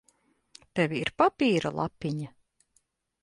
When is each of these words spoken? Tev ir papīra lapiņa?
Tev 0.77 0.95
ir 0.99 1.11
papīra 1.21 1.71
lapiņa? 1.81 2.31